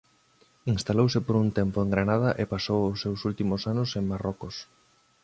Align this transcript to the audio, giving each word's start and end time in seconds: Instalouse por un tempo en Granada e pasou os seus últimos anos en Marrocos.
Instalouse 0.73 1.19
por 1.25 1.35
un 1.43 1.49
tempo 1.59 1.77
en 1.83 1.89
Granada 1.95 2.29
e 2.41 2.43
pasou 2.53 2.81
os 2.91 2.97
seus 3.03 3.19
últimos 3.29 3.61
anos 3.71 3.89
en 3.99 4.03
Marrocos. 4.11 4.55